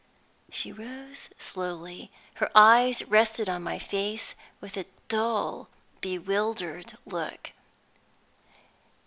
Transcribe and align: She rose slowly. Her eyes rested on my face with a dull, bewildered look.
She 0.49 0.71
rose 0.71 1.29
slowly. 1.37 2.09
Her 2.41 2.49
eyes 2.55 3.03
rested 3.05 3.47
on 3.47 3.61
my 3.61 3.77
face 3.77 4.33
with 4.59 4.75
a 4.75 4.87
dull, 5.09 5.67
bewildered 6.01 6.97
look. 7.05 7.51